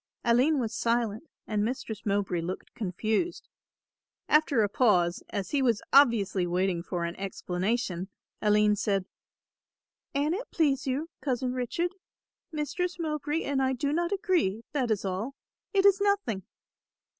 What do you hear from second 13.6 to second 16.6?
I do not agree, that is all, it is nothing."